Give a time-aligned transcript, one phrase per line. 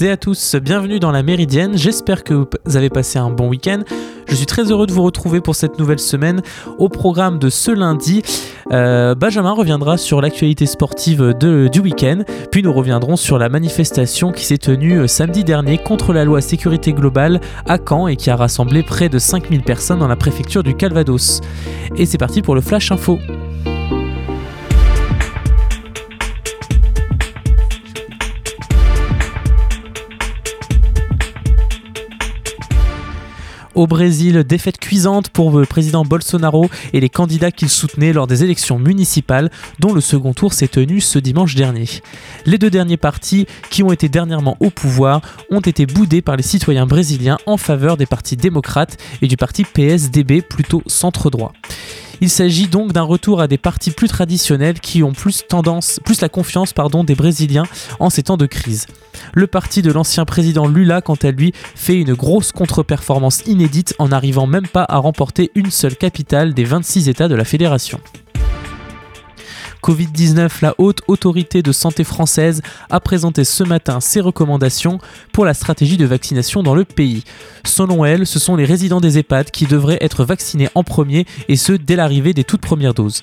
[0.00, 3.82] et à tous, bienvenue dans la Méridienne, j'espère que vous avez passé un bon week-end.
[4.28, 6.42] Je suis très heureux de vous retrouver pour cette nouvelle semaine.
[6.78, 8.22] Au programme de ce lundi,
[8.72, 14.44] euh, Benjamin reviendra sur l'actualité sportive du week-end, puis nous reviendrons sur la manifestation qui
[14.44, 18.36] s'est tenue euh, samedi dernier contre la loi sécurité globale à Caen et qui a
[18.36, 21.40] rassemblé près de 5000 personnes dans la préfecture du Calvados.
[21.96, 23.18] Et c'est parti pour le Flash Info.
[33.76, 38.42] Au Brésil, défaite cuisante pour le président Bolsonaro et les candidats qu'il soutenait lors des
[38.42, 39.50] élections municipales,
[39.80, 41.86] dont le second tour s'est tenu ce dimanche dernier.
[42.46, 46.42] Les deux derniers partis, qui ont été dernièrement au pouvoir, ont été boudés par les
[46.42, 51.52] citoyens brésiliens en faveur des partis démocrates et du parti PSDB plutôt centre-droit.
[52.20, 56.20] Il s'agit donc d'un retour à des partis plus traditionnels qui ont plus tendance, plus
[56.20, 57.66] la confiance pardon, des Brésiliens
[58.00, 58.86] en ces temps de crise.
[59.34, 64.08] Le parti de l'ancien président Lula, quant à lui, fait une grosse contre-performance inédite en
[64.08, 68.00] n'arrivant même pas à remporter une seule capitale des 26 États de la fédération.
[69.86, 74.98] Covid-19, la haute autorité de santé française a présenté ce matin ses recommandations
[75.32, 77.22] pour la stratégie de vaccination dans le pays.
[77.64, 81.54] Selon elle, ce sont les résidents des EHPAD qui devraient être vaccinés en premier et
[81.54, 83.22] ce dès l'arrivée des toutes premières doses.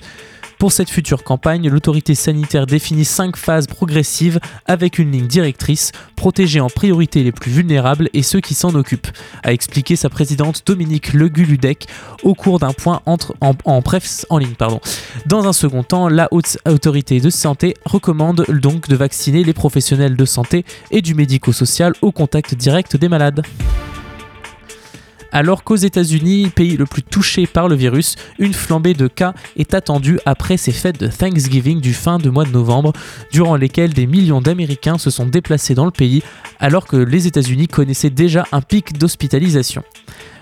[0.64, 6.58] Pour cette future campagne, l'autorité sanitaire définit cinq phases progressives avec une ligne directrice, protéger
[6.58, 9.08] en priorité les plus vulnérables et ceux qui s'en occupent,
[9.42, 11.86] a expliqué sa présidente Dominique Leguludec
[12.22, 13.82] au cours d'un point entre, en, en,
[14.30, 14.54] en ligne.
[15.26, 20.16] Dans un second temps, la haute autorité de santé recommande donc de vacciner les professionnels
[20.16, 23.42] de santé et du médico-social au contact direct des malades
[25.34, 29.74] alors qu'aux États-Unis, pays le plus touché par le virus, une flambée de cas est
[29.74, 32.92] attendue après ces fêtes de Thanksgiving du fin de mois de novembre,
[33.32, 36.22] durant lesquelles des millions d'Américains se sont déplacés dans le pays,
[36.60, 39.82] alors que les États-Unis connaissaient déjà un pic d'hospitalisation.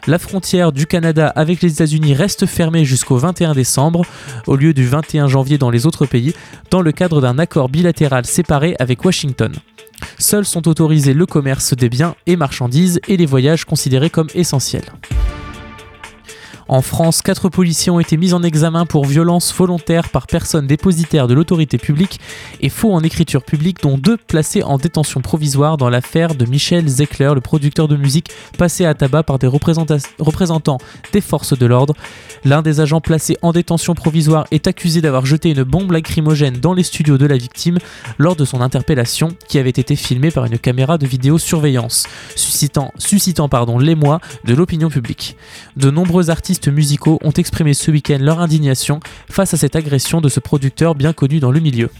[0.06, 4.04] La frontière du Canada avec les États-Unis reste fermée jusqu'au 21 décembre,
[4.46, 6.34] au lieu du 21 janvier dans les autres pays,
[6.70, 9.54] dans le cadre d'un accord bilatéral séparé avec Washington.
[10.22, 14.84] Seuls sont autorisés le commerce des biens et marchandises et les voyages considérés comme essentiels.
[16.72, 21.28] En France, quatre policiers ont été mis en examen pour violence volontaire par personne dépositaire
[21.28, 22.18] de l'autorité publique
[22.62, 26.88] et faux en écriture publique, dont deux placés en détention provisoire dans l'affaire de Michel
[26.88, 30.78] Zecler, le producteur de musique passé à tabac par des représentants
[31.12, 31.92] des forces de l'ordre.
[32.42, 36.72] L'un des agents placés en détention provisoire est accusé d'avoir jeté une bombe lacrymogène dans
[36.72, 37.80] les studios de la victime
[38.16, 43.50] lors de son interpellation, qui avait été filmée par une caméra de vidéosurveillance, suscitant, suscitant
[43.78, 45.36] l'émoi de l'opinion publique.
[45.76, 50.28] De nombreux artistes musicaux ont exprimé ce week-end leur indignation face à cette agression de
[50.28, 51.90] ce producteur bien connu dans le milieu.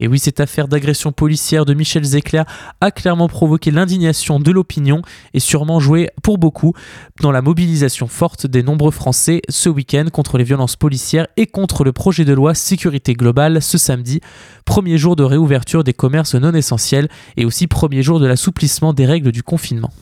[0.00, 2.42] Et oui, cette affaire d'agression policière de Michel Zecler
[2.80, 5.02] a clairement provoqué l'indignation de l'opinion
[5.34, 6.74] et sûrement joué pour beaucoup
[7.20, 11.84] dans la mobilisation forte des nombreux Français ce week-end contre les violences policières et contre
[11.84, 14.20] le projet de loi sécurité globale ce samedi,
[14.64, 19.06] premier jour de réouverture des commerces non essentiels et aussi premier jour de l'assouplissement des
[19.06, 19.92] règles du confinement.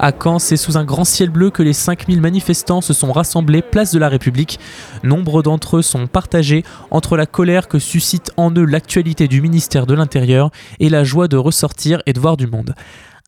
[0.00, 3.62] À Caen, c'est sous un grand ciel bleu que les 5000 manifestants se sont rassemblés
[3.62, 4.60] place de la République.
[5.02, 9.86] Nombre d'entre eux sont partagés entre la colère que suscite en eux l'actualité du ministère
[9.86, 12.76] de l'Intérieur et la joie de ressortir et de voir du monde.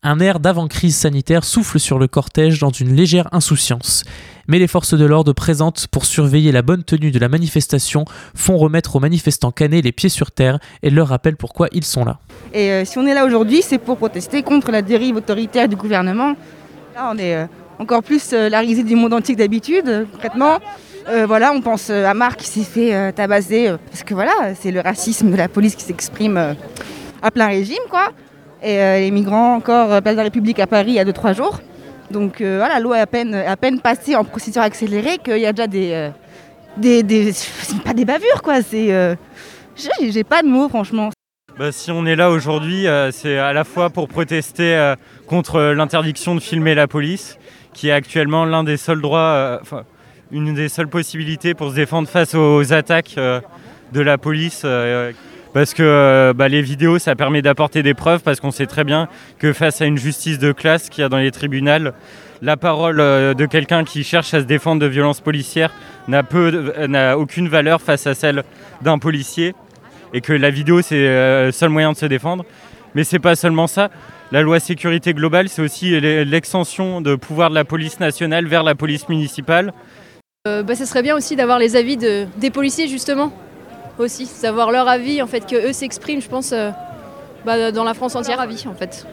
[0.01, 4.03] Un air d'avant-crise sanitaire souffle sur le cortège dans une légère insouciance.
[4.47, 8.57] Mais les forces de l'ordre présentes pour surveiller la bonne tenue de la manifestation font
[8.57, 12.19] remettre aux manifestants canés les pieds sur terre et leur rappellent pourquoi ils sont là.
[12.53, 15.75] Et euh, si on est là aujourd'hui, c'est pour protester contre la dérive autoritaire du
[15.75, 16.35] gouvernement
[17.09, 17.45] On est euh,
[17.79, 20.59] encore plus euh, la risée du monde antique d'habitude, concrètement.
[21.09, 24.81] Euh, voilà, on pense à Marc qui s'est fait tabasser, parce que voilà, c'est le
[24.81, 26.55] racisme de la police qui s'exprime
[27.23, 28.09] à plein régime, quoi.
[28.61, 31.59] Et les migrants, encore, place de la République à Paris il y a 2-3 jours.
[32.11, 35.65] Donc voilà, la loi est à peine, passée en procédure accélérée qu'il y a déjà
[35.65, 36.11] des.
[36.77, 37.33] des,
[37.83, 38.61] pas des bavures, quoi.
[38.61, 39.17] C'est.
[39.75, 41.09] J'ai pas de mots, franchement.
[41.57, 44.93] Bah, si on est là aujourd'hui, c'est à la fois pour protester
[45.31, 47.39] contre l'interdiction de filmer la police,
[47.73, 49.81] qui est actuellement l'un des seuls droits, euh,
[50.31, 54.65] une des seules possibilités pour se défendre face aux attaques de la police.
[55.53, 59.07] parce que bah, les vidéos, ça permet d'apporter des preuves, parce qu'on sait très bien
[59.39, 61.91] que face à une justice de classe qu'il y a dans les tribunaux,
[62.41, 65.71] la parole de quelqu'un qui cherche à se défendre de violences policières
[66.09, 68.43] n'a aucune valeur face à celle
[68.81, 69.55] d'un policier
[70.13, 72.45] et que la vidéo c'est euh, le seul moyen de se défendre.
[72.95, 73.89] Mais c'est pas seulement ça.
[74.31, 78.75] La loi sécurité globale, c'est aussi l'extension de pouvoir de la police nationale vers la
[78.75, 79.73] police municipale.
[80.47, 83.33] Euh, bah, serait bien aussi d'avoir les avis de, des policiers justement
[83.99, 86.71] aussi, savoir leur avis en fait, que eux s'expriment, je pense, euh,
[87.45, 89.05] bah, dans la France entière avis en fait.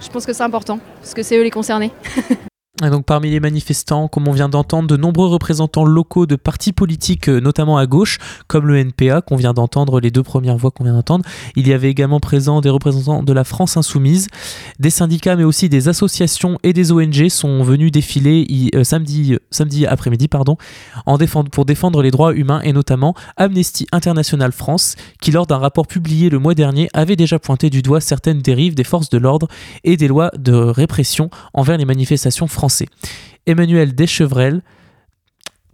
[0.00, 1.90] Je pense que c'est important parce que c'est eux les concernés.
[2.82, 7.28] Donc parmi les manifestants, comme on vient d'entendre, de nombreux représentants locaux de partis politiques,
[7.28, 8.18] euh, notamment à gauche,
[8.48, 11.24] comme le NPA, qu'on vient d'entendre, les deux premières voix qu'on vient d'entendre.
[11.54, 14.26] Il y avait également présent des représentants de la France insoumise,
[14.80, 18.44] des syndicats, mais aussi des associations et des ONG sont venus défiler
[18.74, 20.56] euh, samedi, samedi après-midi pardon,
[21.52, 26.28] pour défendre les droits humains, et notamment Amnesty International France, qui lors d'un rapport publié
[26.28, 29.46] le mois dernier avait déjà pointé du doigt certaines dérives des forces de l'ordre
[29.84, 32.63] et des lois de répression envers les manifestations françaises.
[33.46, 34.62] Emmanuel Deschevrevel,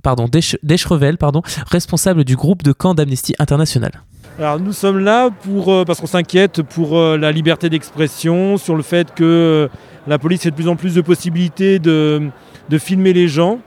[0.02, 0.26] pardon,
[0.62, 3.92] Deschrevel, pardon, responsable du groupe de camp d'Amnesty International.
[4.38, 8.74] Alors nous sommes là pour, euh, parce qu'on s'inquiète pour euh, la liberté d'expression, sur
[8.74, 9.68] le fait que euh,
[10.06, 12.22] la police ait de plus en plus de possibilités de,
[12.68, 13.58] de filmer les gens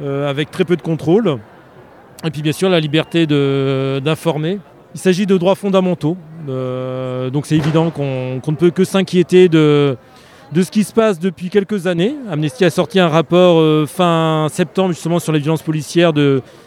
[0.00, 1.38] avec très peu de contrôle.
[2.24, 4.58] Et puis bien sûr la liberté d'informer.
[4.96, 6.16] Il s'agit de droits fondamentaux.
[6.48, 9.96] donc c'est évident qu'on ne peut que s'inquiéter de,
[10.52, 12.14] de ce qui se passe depuis quelques années.
[12.30, 16.12] Amnesty a sorti un rapport euh, fin septembre justement sur les violences policières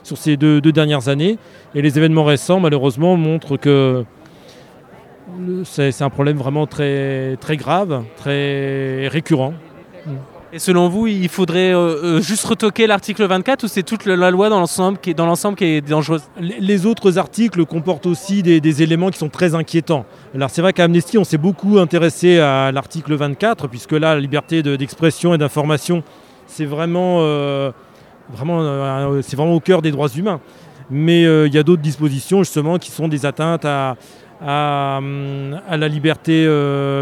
[0.04, 1.38] sur ces deux, dernières années.
[1.76, 4.04] Et les événements récents, malheureusement, montrent que
[5.64, 9.54] c'est un problème vraiment très grave, très récurrent.
[10.56, 14.31] Et selon vous, il faudrait euh, euh, juste retoquer l'article 24 ou c'est toute la
[14.31, 16.22] loi dans l'ensemble qui, qui est dangereuse?
[16.40, 20.06] Les autres articles comportent aussi des, éléments qui sont très inquiétants.
[20.34, 24.22] Alors c'est vrai qu'à Amnesty, on s'est beaucoup intéressé à l'article 24, puisque là, la
[24.22, 26.04] liberté d'expression et d'information,
[26.48, 27.72] c'est vraiment, euh,
[28.30, 30.40] vraiment, c'est vraiment au cœur des droits humains.
[30.90, 33.98] Mais il y a d'autres dispositions justement qui sont des atteintes à,
[34.42, 36.48] à, la liberté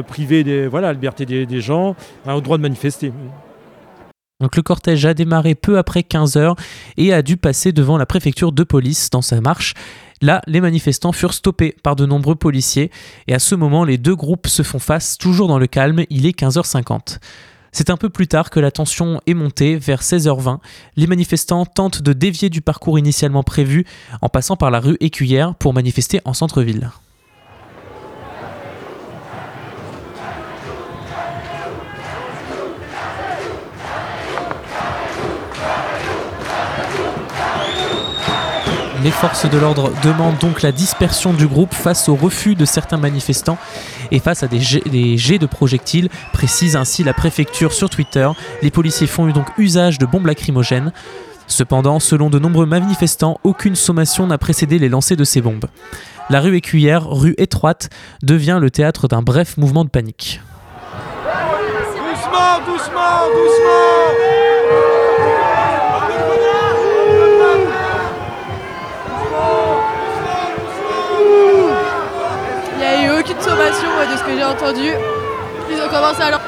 [0.07, 1.95] privée, des, voilà, la liberté des, gens,
[2.27, 3.11] au droit de manifester.
[4.43, 6.55] Donc le cortège a démarré peu après 15 heures
[6.97, 9.73] et a dû passer devant la préfecture de police dans sa marche.
[10.21, 12.91] Là, les manifestants furent stoppés par de nombreux policiers
[13.27, 16.25] et à ce moment, les deux groupes se font face, toujours dans le calme, il
[16.25, 17.19] est 15h50.
[17.71, 20.59] C'est un peu plus tard que la tension est montée, vers 16h20.
[20.95, 23.85] Les manifestants tentent de dévier du parcours initialement prévu
[24.21, 26.91] en passant par la rue Écuyère pour manifester en centre-ville.
[39.03, 42.95] Les forces de l'ordre demandent donc la dispersion du groupe face au refus de certains
[42.95, 43.57] manifestants
[44.11, 48.29] et face à des jets, de projectiles, précise ainsi la préfecture sur Twitter.
[48.61, 50.93] Les policiers font donc usage de bombes lacrymogènes.
[51.47, 55.65] Cependant, selon de nombreux manifestants, aucune sommation n'a précédé les lancers de ces bombes.
[56.29, 57.89] La rue Écuyère, rue étroite,
[58.21, 60.39] devient le théâtre d'un bref mouvement de panique.
[61.91, 63.92] Doucement, doucement, doucement
[74.73, 74.91] entendu.
[75.69, 76.41] Ils ont commencé à leur...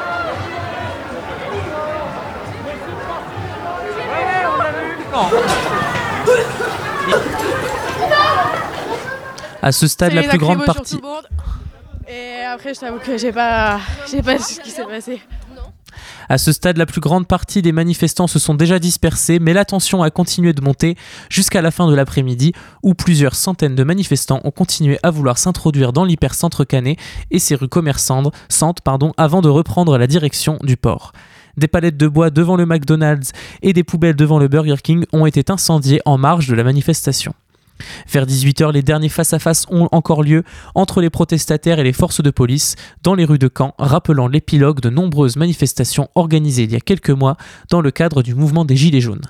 [9.61, 10.99] À ce stade, la plus grande partie.
[12.07, 13.79] Et après, je t'avoue que j'ai pas,
[14.09, 15.21] j'ai pas ce qui s'est passé.
[16.29, 19.65] À ce stade, la plus grande partie des manifestants se sont déjà dispersés, mais la
[19.65, 20.95] tension a continué de monter
[21.29, 22.53] jusqu'à la fin de l'après-midi,
[22.83, 26.97] où plusieurs centaines de manifestants ont continué à vouloir s'introduire dans l'hypercentre Canet
[27.31, 28.33] et ses rues commerçantes
[29.17, 31.11] avant de reprendre la direction du port.
[31.57, 35.25] Des palettes de bois devant le McDonald's et des poubelles devant le Burger King ont
[35.25, 37.33] été incendiées en marge de la manifestation.
[38.11, 40.43] Vers 18h, les derniers face-à-face ont encore lieu
[40.75, 44.79] entre les protestataires et les forces de police dans les rues de Caen, rappelant l'épilogue
[44.79, 47.37] de nombreuses manifestations organisées il y a quelques mois
[47.69, 49.25] dans le cadre du mouvement des Gilets jaunes.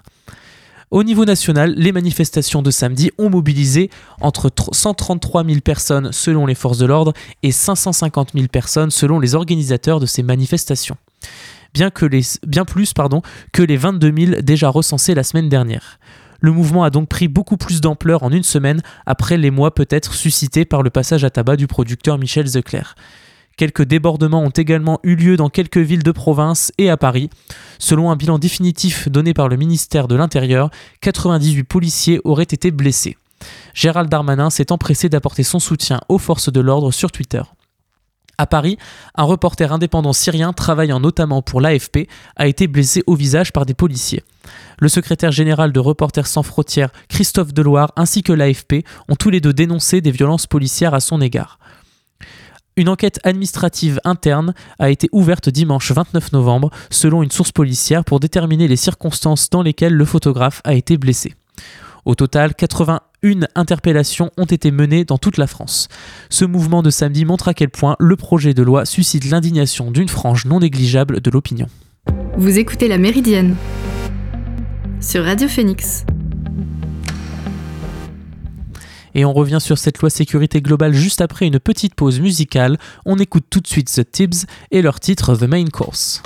[0.92, 3.90] Au niveau national, les manifestations de samedi ont mobilisé
[4.22, 9.36] entre 133 000 personnes selon les forces de l'ordre et 550 000 personnes selon les
[9.36, 10.96] organisateurs de ces manifestations.
[11.74, 13.22] Bien, que les, bien plus pardon,
[13.52, 16.00] que les 22 000 déjà recensés la semaine dernière.
[16.42, 20.14] Le mouvement a donc pris beaucoup plus d'ampleur en une semaine après les mois peut-être
[20.14, 22.84] suscités par le passage à tabac du producteur Michel Zecler.
[23.58, 27.30] Quelques débordements ont également eu lieu dans quelques villes de province et à Paris.
[27.80, 33.16] Selon un bilan définitif donné par le ministère de l'Intérieur, 98 policiers auraient été blessés.
[33.74, 37.42] Gérald Darmanin s'est empressé d'apporter son soutien aux forces de l'ordre sur Twitter.
[38.38, 38.78] À Paris,
[39.16, 43.74] un reporter indépendant syrien travaillant notamment pour l'AFP a été blessé au visage par des
[43.74, 44.24] policiers.
[44.80, 49.40] Le secrétaire général de Reporters sans frontières, Christophe Deloire, ainsi que l'AFP ont tous les
[49.40, 51.60] deux dénoncé des violences policières à son égard.
[52.78, 58.20] Une enquête administrative interne a été ouverte dimanche 29 novembre, selon une source policière, pour
[58.20, 61.36] déterminer les circonstances dans lesquelles le photographe a été blessé.
[62.04, 62.54] Au total,
[63.26, 65.88] 81 interpellations ont été menées dans toute la France.
[66.30, 70.10] Ce mouvement de samedi montre à quel point le projet de loi suscite l'indignation d'une
[70.10, 71.68] frange non négligeable de l'opinion.
[72.38, 73.56] Vous écoutez La Méridienne
[75.02, 76.06] sur Radio Phoenix.
[79.14, 82.78] Et on revient sur cette loi sécurité globale juste après une petite pause musicale.
[83.06, 86.22] On écoute tout de suite The Tibbs et leur titre The Main Course.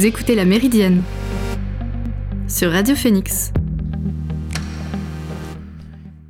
[0.00, 1.02] Vous écoutez La Méridienne
[2.48, 3.52] sur Radio Phoenix.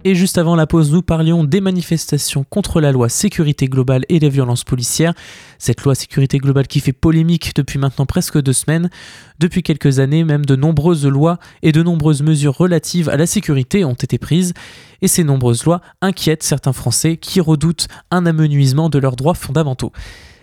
[0.03, 4.19] Et juste avant la pause, nous parlions des manifestations contre la loi sécurité globale et
[4.19, 5.15] les violences policières.
[5.59, 8.91] Cette loi sécurité globale qui fait polémique depuis maintenant presque deux semaines.
[9.39, 13.85] Depuis quelques années, même de nombreuses lois et de nombreuses mesures relatives à la sécurité
[13.85, 14.53] ont été prises.
[15.01, 19.93] Et ces nombreuses lois inquiètent certains Français qui redoutent un amenuisement de leurs droits fondamentaux.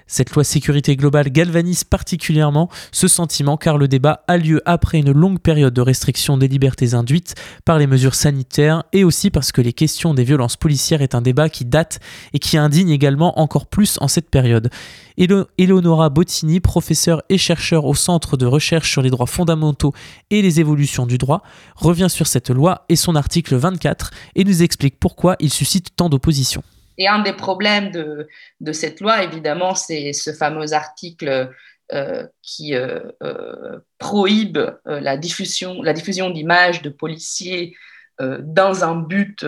[0.07, 5.11] Cette loi sécurité globale galvanise particulièrement ce sentiment car le débat a lieu après une
[5.11, 7.35] longue période de restriction des libertés induites
[7.65, 11.21] par les mesures sanitaires et aussi parce que les questions des violences policières est un
[11.21, 11.99] débat qui date
[12.33, 14.69] et qui indigne également encore plus en cette période.
[15.17, 19.93] Eleonora Bottini, professeure et chercheur au Centre de recherche sur les droits fondamentaux
[20.29, 21.43] et les évolutions du droit,
[21.75, 26.07] revient sur cette loi et son article 24 et nous explique pourquoi il suscite tant
[26.07, 26.63] d'opposition.
[26.97, 31.51] Et un des problèmes de, cette loi, évidemment, c'est ce fameux article
[31.93, 37.75] euh, qui euh, euh, prohibe euh, la diffusion, la diffusion d'images de policiers
[38.19, 39.45] dans un but,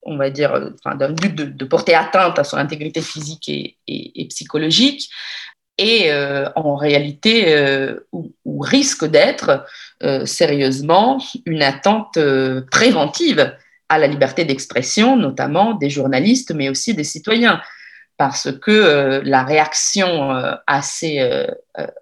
[0.00, 3.50] on va dire, d'un but de, porter atteinte à son intégrité physique
[3.86, 5.10] et, psychologique,
[5.76, 6.10] et
[6.56, 7.54] en réalité,
[8.12, 9.66] ou, ou risque d'être
[10.24, 12.18] sérieusement une attente
[12.70, 13.54] préventive
[13.88, 17.60] à la liberté d'expression, notamment des journalistes, mais aussi des citoyens,
[18.18, 21.46] parce que euh, la réaction euh, assez, euh,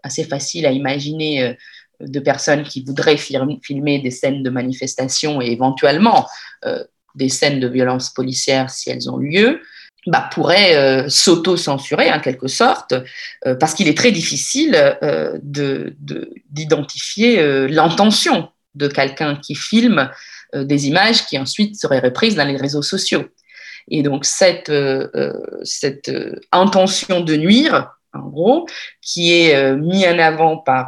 [0.03, 1.57] assez facile à imaginer
[2.01, 6.27] de personnes qui voudraient filmer des scènes de manifestation et éventuellement
[7.15, 9.63] des scènes de violence policière si elles ont lieu,
[10.07, 12.95] bah, pourraient euh, s'auto-censurer en quelque sorte,
[13.59, 14.73] parce qu'il est très difficile
[15.43, 20.11] de- de- d'identifier l'intention de quelqu'un qui filme
[20.55, 23.25] euh, des images qui ensuite seraient reprises dans les réseaux sociaux.
[23.89, 25.33] Et donc cette, euh, euh,
[25.65, 26.11] cette
[26.53, 28.67] intention de nuire, en gros,
[29.03, 30.85] qui est mise en avant par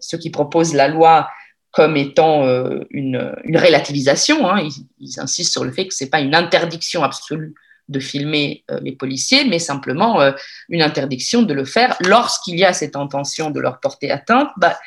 [0.00, 1.28] ceux qui proposent la loi
[1.70, 2.44] comme étant
[2.90, 4.48] une, une relativisation.
[4.48, 4.60] hein.
[4.60, 7.54] Ils, ils insistent sur le fait que ce n'est pas une interdiction absolue
[7.88, 10.32] de filmer euh, les policiers, mais simplement euh,
[10.68, 14.48] une interdiction de le faire lorsqu'il y a cette intention de leur porter atteinte.
[14.56, 14.78] Bah,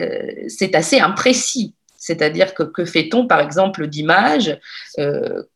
[0.00, 1.74] euh, c'est assez imprécis.
[1.96, 4.56] C'est-à-dire que que fait-on, par exemple, d'images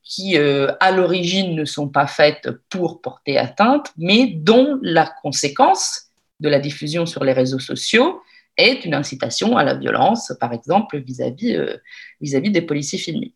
[0.03, 6.09] qui, à l'origine, ne sont pas faites pour porter atteinte, mais dont la conséquence
[6.41, 8.21] de la diffusion sur les réseaux sociaux
[8.57, 11.77] est une incitation à la violence, par exemple, vis-à-vis euh,
[12.21, 13.33] vis-à-vis des policiers filmés.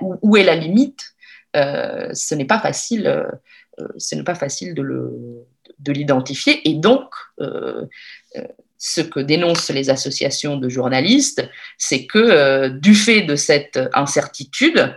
[0.00, 1.02] Où est la limite
[1.56, 3.24] Euh, Ce n'est pas facile, euh,
[3.80, 5.46] euh, pas facile de le-
[5.78, 6.66] de l'identifier.
[6.68, 7.06] Et donc,
[8.78, 14.96] ce que dénoncent les associations de journalistes, c'est que du fait de cette incertitude,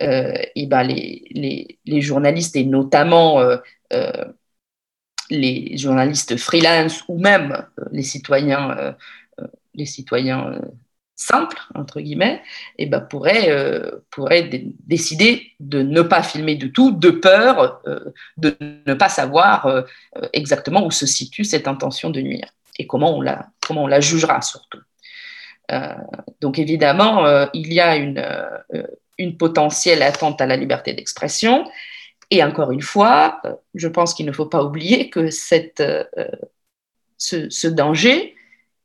[0.00, 3.40] et ben les, les- les journalistes et notamment
[5.30, 8.96] les journalistes freelance ou même les citoyens,
[9.74, 10.60] les citoyens
[11.16, 12.42] simples, entre guillemets,
[12.78, 17.80] et ben pourraient, euh, pourraient dé- décider de ne pas filmer du tout, de peur
[17.86, 18.56] euh, de
[18.86, 19.82] ne pas savoir euh,
[20.32, 24.00] exactement où se situe cette intention de nuire et comment on la, comment on la
[24.00, 24.80] jugera surtout.
[26.42, 28.22] Donc évidemment, il y a une,
[29.16, 31.64] une potentielle attente à la liberté d'expression.
[32.30, 33.40] Et encore une fois,
[33.74, 35.82] je pense qu'il ne faut pas oublier que cette,
[37.16, 38.34] ce, ce danger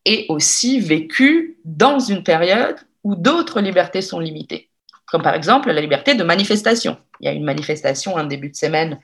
[0.06, 4.70] est aussi vécu dans une période où d'autres libertés sont limitées,
[5.06, 6.98] comme par exemple la liberté de manifestation.
[7.20, 9.00] Il y a une manifestation en début de semaine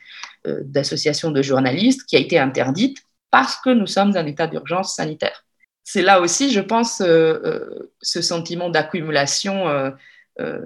[0.47, 2.97] euh, d'associations de journalistes qui a été interdite
[3.31, 5.45] parce que nous sommes en état d'urgence sanitaire.
[5.84, 7.05] C'est là aussi, je pense, euh,
[7.45, 9.91] euh, ce sentiment d'accumulation euh,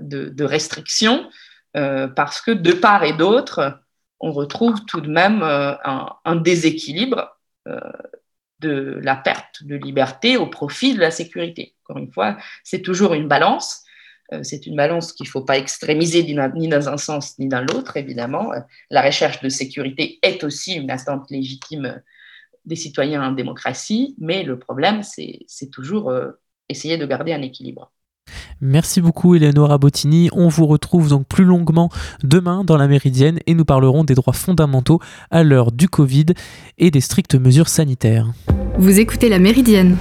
[0.01, 1.29] de, restrictions,
[1.73, 3.79] parce que de part et d'autre,
[4.19, 7.37] on retrouve tout de même un, un déséquilibre
[8.59, 11.75] de la perte de liberté au profit de la sécurité.
[11.83, 13.83] Encore une fois, c'est toujours une balance.
[14.33, 17.61] Euh, C'est une balance qu'il ne faut pas extrémiser ni dans- un sens ni dans
[17.61, 18.53] l'autre, évidemment.
[18.53, 21.99] Euh, La recherche de sécurité est aussi une attente légitime euh,
[22.65, 26.13] des citoyens en démocratie, mais le problème, c'est toujours
[26.67, 27.91] essayer de garder un équilibre.
[28.61, 30.29] Merci beaucoup Eleonora Bottini.
[30.33, 31.89] On vous retrouve donc plus longuement
[32.23, 34.99] demain dans la Méridienne et nous parlerons des droits fondamentaux
[35.31, 36.27] à l'heure du Covid
[36.77, 38.27] et des strictes mesures sanitaires.
[38.77, 39.97] Vous écoutez La Méridienne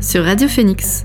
[0.00, 1.04] sur Radio Phoenix.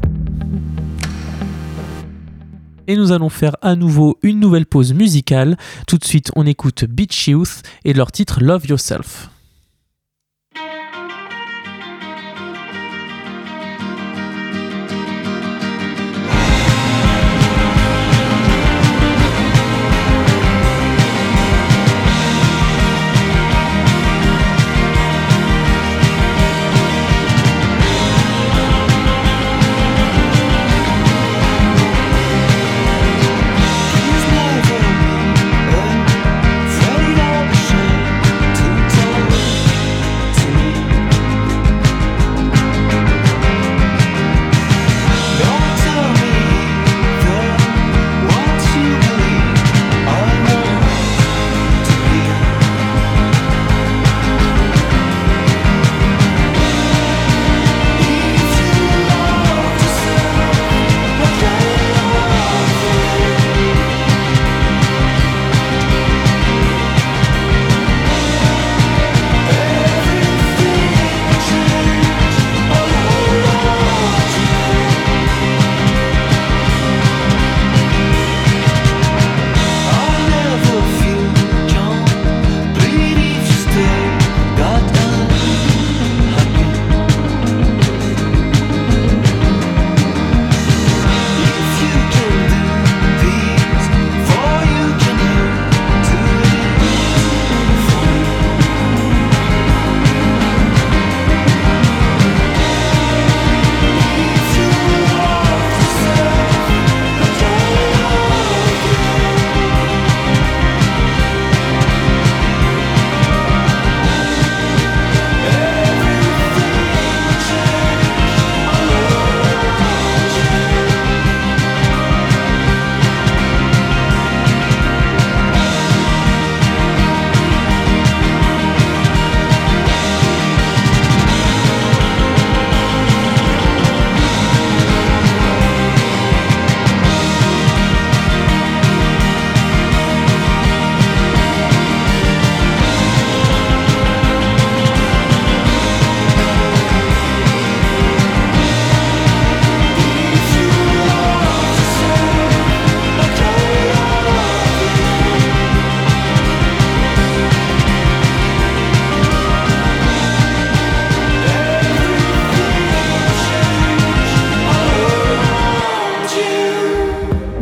[2.87, 5.57] Et nous allons faire à nouveau une nouvelle pause musicale.
[5.87, 9.29] Tout de suite, on écoute Beach Youth et leur titre Love Yourself.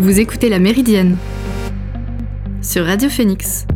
[0.02, 1.16] Vous écoutez La Méridienne
[2.64, 3.68] sur Radio Phoenix.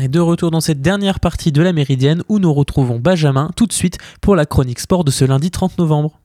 [0.00, 3.66] Et de retour dans cette dernière partie de la Méridienne où nous retrouvons Benjamin tout
[3.66, 6.18] de suite pour la chronique sport de ce lundi 30 novembre.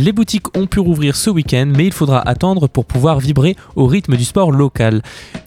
[0.00, 3.86] Les boutiques ont pu rouvrir ce week-end, mais il faudra attendre pour pouvoir vibrer au
[3.86, 5.02] rythme du sport local.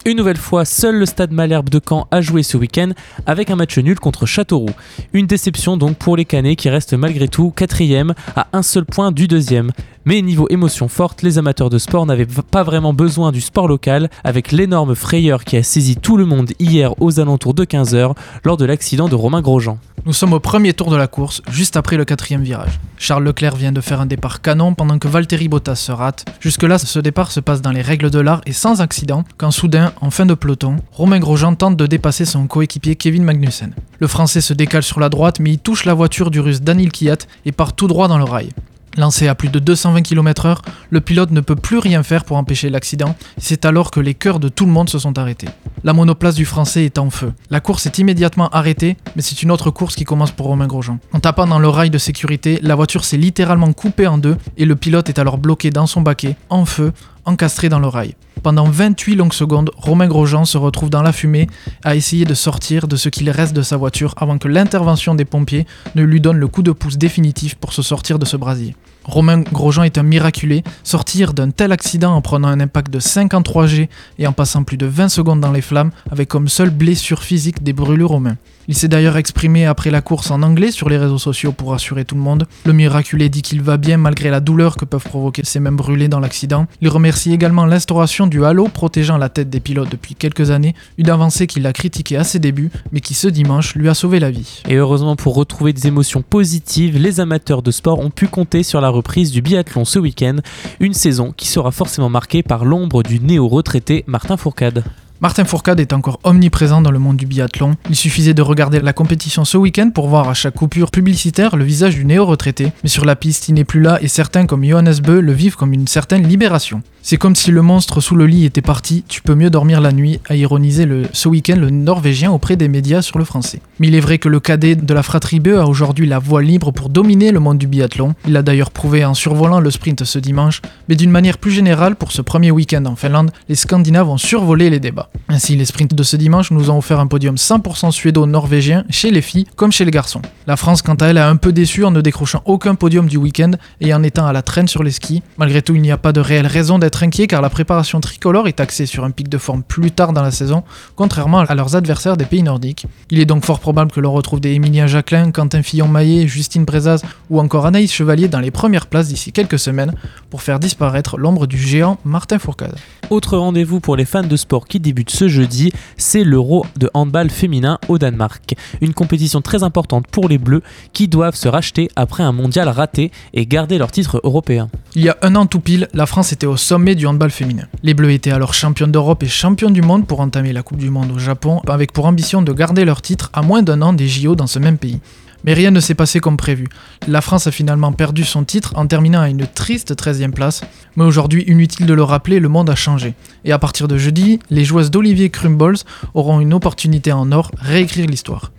[0.06, 2.92] Une nouvelle fois, seul le stade Malherbe de Caen a joué ce week-end
[3.26, 4.70] avec un match nul contre Châteauroux.
[5.12, 9.12] Une déception donc pour les Canets qui restent malgré tout quatrième à un seul point
[9.12, 9.72] du deuxième.
[10.06, 14.10] Mais niveau émotion forte, les amateurs de sport n'avaient pas vraiment besoin du sport local
[14.26, 18.14] avec l'énorme frayeur qui a saisi tout le monde hier aux alentours de 15h
[18.44, 19.78] lors de l'accident de Romain Grosjean.
[20.06, 22.82] Nous sommes au premier tour de la course, juste après le quatrième virage.
[22.98, 26.26] Charles Leclerc vient de faire un départ canon pendant que Valtteri Bottas se rate.
[26.42, 29.94] Jusque-là, ce départ se passe dans les règles de l'art et sans accident, quand soudain,
[30.02, 33.74] en fin de peloton, Romain Grosjean tente de dépasser son coéquipier Kevin Magnussen.
[34.00, 36.92] Le Français se décale sur la droite, mais il touche la voiture du russe Daniel
[36.92, 38.50] Kiat et part tout droit dans le rail.
[38.96, 40.58] Lancé à plus de 220 km/h,
[40.92, 43.16] le pilote ne peut plus rien faire pour empêcher l'accident.
[43.38, 45.48] C'est alors que les cœurs de tout le monde se sont arrêtés.
[45.84, 47.34] La monoplace du Français est en feu.
[47.50, 51.00] La course est immédiatement arrêtée, mais c'est une autre course qui commence pour Romain Grosjean.
[51.12, 54.66] En tapant dans le rail de sécurité, la voiture s'est littéralement coupée en deux et
[54.66, 56.94] le pilote est alors bloqué dans son baquet, en feu,
[57.26, 58.16] encastré dans le rail.
[58.44, 61.48] Pendant 28 longues secondes, Romain Grosjean se retrouve dans la fumée
[61.84, 65.24] à essayer de sortir de ce qu'il reste de sa voiture avant que l'intervention des
[65.24, 68.76] pompiers ne lui donne le coup de pouce définitif pour se sortir de ce brasier.
[69.06, 73.68] Romain Grosjean est un miraculé, sortir d'un tel accident en prenant un impact de 53
[73.68, 77.24] G et en passant plus de 20 secondes dans les flammes avec comme seule blessure
[77.24, 78.38] physique des brûlures aux mains.
[78.70, 82.06] Il s'est d'ailleurs exprimé après la course en anglais sur les réseaux sociaux pour rassurer
[82.06, 82.48] tout le monde.
[82.66, 86.08] Le miraculé dit qu'il va bien malgré la douleur que peuvent provoquer ses mains brûlées
[86.08, 86.68] dans l'accident.
[86.80, 91.10] Il remercie également l'instauration du halo protégeant la tête des pilotes depuis quelques années, une
[91.10, 94.32] avancée qu'il a critiquée à ses débuts, mais qui ce dimanche lui a sauvé la
[94.32, 94.64] vie.
[94.70, 98.80] Et heureusement pour retrouver des émotions positives, les amateurs de sport ont pu compter sur
[98.80, 100.38] la reprise du biathlon ce week-end,
[100.80, 104.84] une saison qui sera forcément marquée par l'ombre du néo-retraité Martin Fourcade.
[105.24, 107.78] Martin Fourcade est encore omniprésent dans le monde du biathlon.
[107.90, 111.64] Il suffisait de regarder la compétition ce week-end pour voir à chaque coupure publicitaire le
[111.64, 112.74] visage du néo-retraité.
[112.84, 115.56] Mais sur la piste, il n'est plus là et certains comme Johannes Bö le vivent
[115.56, 116.82] comme une certaine libération.
[117.06, 119.94] C'est comme si le monstre sous le lit était parti, tu peux mieux dormir la
[119.94, 123.62] nuit, a ironisé le, ce week-end le Norvégien auprès des médias sur le français.
[123.80, 126.42] Mais il est vrai que le cadet de la fratrie Bö a aujourd'hui la voie
[126.42, 128.14] libre pour dominer le monde du biathlon.
[128.26, 131.96] Il l'a d'ailleurs prouvé en survolant le sprint ce dimanche, mais d'une manière plus générale,
[131.96, 135.10] pour ce premier week-end en Finlande, les Scandinaves ont survolé les débats.
[135.30, 139.22] Ainsi, les sprints de ce dimanche nous ont offert un podium 100% suédo-norvégien chez les
[139.22, 140.22] filles comme chez les garçons.
[140.46, 143.18] La France, quant à elle, a un peu déçu en ne décrochant aucun podium du
[143.18, 145.24] week-end et en étant à la traîne sur les skis.
[145.38, 148.48] Malgré tout, il n'y a pas de réelle raison d'être inquiet car la préparation tricolore
[148.48, 150.64] est axée sur un pic de forme plus tard dans la saison,
[150.96, 152.86] contrairement à leurs adversaires des pays nordiques.
[153.10, 157.02] Il est donc fort probable que l'on retrouve des Emilien Jacquelin, Quentin Fillon-Maillet, Justine Brezaz
[157.30, 159.94] ou encore Anaïs Chevalier dans les premières places d'ici quelques semaines
[160.30, 162.76] pour faire disparaître l'ombre du géant Martin Fourcade.
[163.10, 167.80] Autre rendez-vous pour les fans de sport qui ce jeudi, c'est l'Euro de handball féminin
[167.88, 168.56] au Danemark.
[168.82, 170.62] Une compétition très importante pour les Bleus
[170.94, 174.70] qui doivent se racheter après un mondial raté et garder leur titre européen.
[174.96, 177.68] Il y a un an tout pile, la France était au sommet du handball féminin.
[177.82, 180.90] Les Bleus étaient alors championnes d'Europe et championnes du monde pour entamer la Coupe du
[180.90, 184.08] Monde au Japon, avec pour ambition de garder leur titre à moins d'un an des
[184.08, 185.00] JO dans ce même pays.
[185.44, 186.68] Mais rien ne s'est passé comme prévu.
[187.08, 190.62] La France a finalement perdu son titre en terminant à une triste 13e place.
[190.96, 193.14] Mais aujourd'hui, inutile de le rappeler, le monde a changé.
[193.44, 195.80] Et à partir de jeudi, les joueuses d'Olivier Crumbles
[196.14, 198.52] auront une opportunité en or, réécrire l'histoire.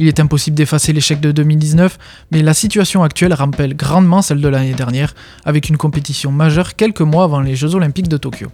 [0.00, 1.98] Il est impossible d'effacer l'échec de 2019,
[2.32, 7.00] mais la situation actuelle rappelle grandement celle de l'année dernière, avec une compétition majeure quelques
[7.00, 8.48] mois avant les Jeux Olympiques de Tokyo.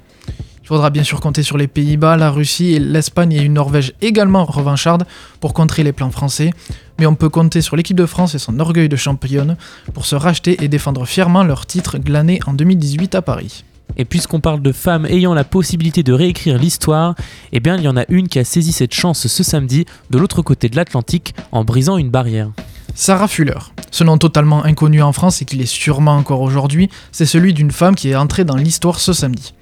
[0.71, 4.45] Il faudra bien sûr compter sur les Pays-Bas, la Russie, l'Espagne et une Norvège également
[4.45, 5.03] revancharde
[5.41, 6.53] pour contrer les plans français,
[6.97, 9.57] mais on peut compter sur l'équipe de France et son orgueil de championne
[9.93, 13.65] pour se racheter et défendre fièrement leur titre glané en 2018 à Paris.
[13.97, 17.17] Et puisqu'on parle de femmes ayant la possibilité de réécrire l'histoire,
[17.51, 20.19] eh bien il y en a une qui a saisi cette chance ce samedi de
[20.19, 22.53] l'autre côté de l'Atlantique en brisant une barrière.
[22.95, 23.59] Sarah Fuller.
[23.91, 27.73] Ce nom totalement inconnu en France et qu'il est sûrement encore aujourd'hui, c'est celui d'une
[27.73, 29.53] femme qui est entrée dans l'histoire ce samedi.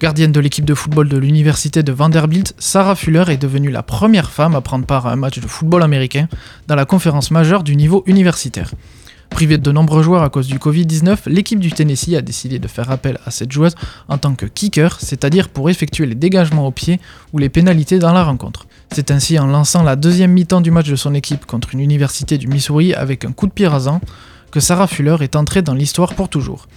[0.00, 4.30] Gardienne de l'équipe de football de l'université de Vanderbilt, Sarah Fuller est devenue la première
[4.30, 6.28] femme à prendre part à un match de football américain
[6.66, 8.70] dans la conférence majeure du niveau universitaire.
[9.30, 12.90] Privée de nombreux joueurs à cause du Covid-19, l'équipe du Tennessee a décidé de faire
[12.90, 13.74] appel à cette joueuse
[14.08, 17.00] en tant que kicker, c'est-à-dire pour effectuer les dégagements au pied
[17.32, 18.66] ou les pénalités dans la rencontre.
[18.92, 22.38] C'est ainsi en lançant la deuxième mi-temps du match de son équipe contre une université
[22.38, 24.00] du Missouri avec un coup de pied rasant
[24.52, 26.68] que Sarah Fuller est entrée dans l'histoire pour toujours.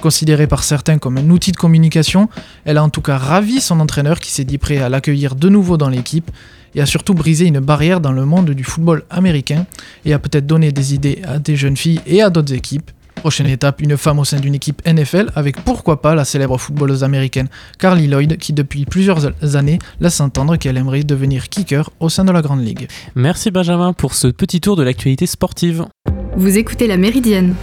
[0.00, 2.28] Considérée par certains comme un outil de communication,
[2.64, 5.48] elle a en tout cas ravi son entraîneur qui s'est dit prêt à l'accueillir de
[5.48, 6.30] nouveau dans l'équipe
[6.74, 9.66] et a surtout brisé une barrière dans le monde du football américain
[10.04, 12.90] et a peut-être donné des idées à des jeunes filles et à d'autres équipes.
[13.16, 17.04] Prochaine étape, une femme au sein d'une équipe NFL avec pourquoi pas la célèbre footballeuse
[17.04, 17.48] américaine
[17.78, 19.26] Carly Lloyd qui depuis plusieurs
[19.56, 22.88] années laisse entendre qu'elle aimerait devenir kicker au sein de la Grande Ligue.
[23.14, 25.84] Merci Benjamin pour ce petit tour de l'actualité sportive.
[26.36, 27.54] Vous écoutez La Méridienne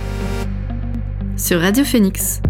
[1.38, 2.42] sur Radio Phoenix.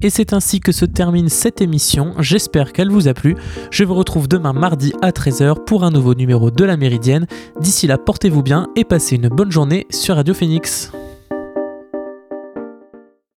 [0.00, 2.14] Et c'est ainsi que se termine cette émission.
[2.20, 3.36] J'espère qu'elle vous a plu.
[3.72, 7.26] Je vous retrouve demain mardi à 13h pour un nouveau numéro de la Méridienne.
[7.60, 10.92] D'ici là, portez-vous bien et passez une bonne journée sur Radio Phoenix.